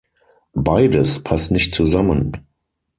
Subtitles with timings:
[0.55, 2.33] Beides passt nicht zusammen.